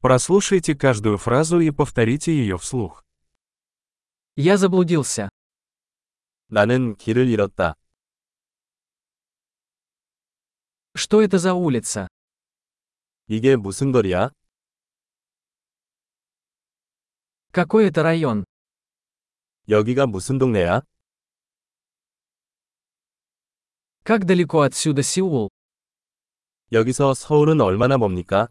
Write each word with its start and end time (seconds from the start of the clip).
Прослушайте 0.00 0.74
каждую 0.74 1.18
фразу 1.18 1.60
и 1.60 1.70
повторите 1.70 2.32
ее 2.32 2.56
вслух. 2.56 3.04
Я 4.36 4.56
заблудился. 4.56 5.28
나는 6.48 6.96
길을 6.96 7.28
잃었다. 7.28 7.74
Что 10.96 11.20
это 11.20 11.38
за 11.38 11.52
улица? 11.54 12.08
이게 13.28 13.56
무슨 13.56 13.92
거리야? 13.92 14.30
Какой 17.52 17.86
это 17.88 18.02
район? 18.02 18.44
여기가 19.68 20.06
무슨 20.06 20.38
동네야? 20.38 20.82
Как 24.02 24.24
далеко 24.24 24.62
отсюда 24.62 25.02
Сеул? 25.02 25.50
여기서 26.72 27.12
서울은 27.14 27.60
얼마나 27.60 27.98
멉니까? 27.98 28.48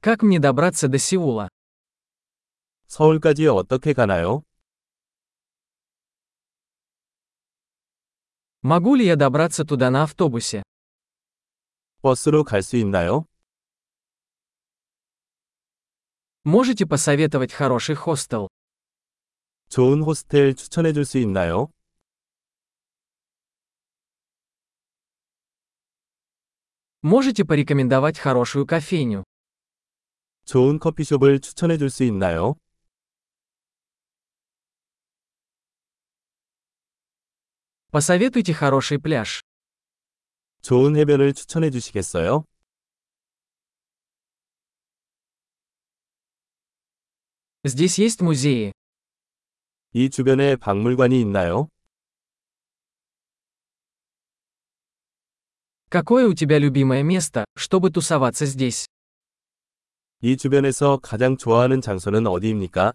Как 0.00 0.22
мне 0.22 0.38
добраться 0.38 0.88
до 0.88 0.98
Сеула? 0.98 1.48
서울까지 2.86 3.46
어떻게 3.48 3.92
가나요? 3.92 4.42
Могу 8.62 8.94
ли 8.94 9.04
я 9.06 9.16
добраться 9.16 9.64
туда 9.64 9.90
на 9.90 10.02
автобусе? 10.04 10.62
버스로 12.02 12.44
갈 12.44 12.62
수 12.62 12.76
있나요? 12.76 13.26
Можете 16.44 16.86
посоветовать 16.86 17.52
хороший 17.52 17.96
хостел? 17.96 18.48
좋은 19.68 20.02
호스텔 20.02 20.54
추천해 20.54 20.92
줄 20.92 21.04
수 21.04 21.18
있나요? 21.18 21.70
Можете 27.02 27.44
порекомендовать 27.44 28.18
хорошую 28.18 28.66
кофейню? 28.66 29.24
좋은 30.44 30.78
커피숍을 30.78 31.40
추천해 31.40 31.76
줄 31.76 31.90
수 31.90 32.04
있나요? 32.04 32.54
Посоветуйте 37.90 38.52
хороший 38.52 38.98
пляж. 38.98 39.42
좋은 40.62 40.96
해변을 40.96 41.32
추천해 41.34 41.70
주시겠어요? 41.70 42.44
Здесь 47.64 47.98
есть 47.98 48.22
музеи. 48.22 48.72
이 49.92 50.10
주변에 50.10 50.56
박물관이 50.56 51.20
있나요? 51.20 51.68
Какое 55.88 56.26
у 56.26 56.34
тебя 56.34 56.58
любимое 56.58 57.02
место, 57.02 57.44
чтобы 57.56 57.90
тусоваться 57.90 58.44
здесь? 58.46 58.86
이 60.22 60.36
주변에서 60.36 60.98
가장 61.02 61.36
좋아하는 61.36 61.80
장소는 61.80 62.26
어디입니까? 62.26 62.92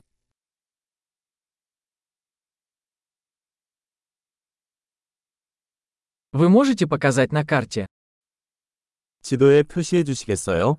Вы 6.33 6.49
можете 6.49 6.85
показать 6.85 7.31
на 7.31 7.43
карте? 7.43 7.85
지도에 9.21 9.63
표시해 9.63 10.03
주시겠어요? 10.03 10.77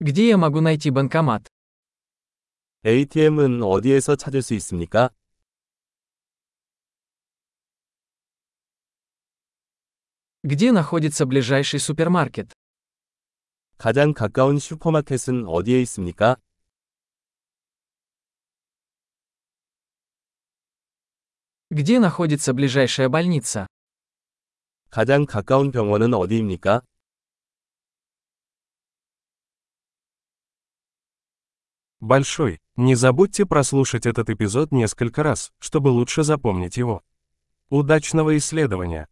Где 0.00 0.28
я 0.28 0.36
могу 0.36 0.60
найти 0.60 0.90
банкомат? 0.90 1.44
ATM은 2.86 3.62
어디에서 3.62 4.16
찾을 4.16 4.42
수 4.42 4.54
있습니까? 4.54 5.10
Где 10.48 10.72
находится 10.72 11.26
ближайший 11.26 11.80
супермаркет? 11.80 12.52
가장 13.76 14.14
가까운 14.14 14.58
슈퍼마켓은 14.58 15.46
어디에 15.46 15.82
있습니까? 15.82 16.38
Где 21.70 21.98
находится 21.98 22.52
ближайшая 22.54 23.08
больница? 23.08 23.66
가장 24.90 25.26
가까운 25.26 25.72
병원은 25.72 26.14
어디입니까? 26.14 26.82
Большой. 31.98 32.60
Не 32.76 32.94
забудьте 32.94 33.46
прослушать 33.46 34.04
этот 34.04 34.28
эпизод 34.30 34.72
несколько 34.72 35.22
раз, 35.22 35.52
чтобы 35.58 35.88
лучше 35.88 36.22
запомнить 36.22 36.76
его. 36.76 37.02
Удачного 37.70 38.36
исследования! 38.36 39.08